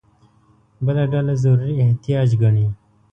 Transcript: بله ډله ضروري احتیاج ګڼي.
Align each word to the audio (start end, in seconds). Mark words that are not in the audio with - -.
بله 0.85 1.03
ډله 1.11 1.33
ضروري 1.43 1.75
احتیاج 1.85 2.29
ګڼي. 2.41 2.67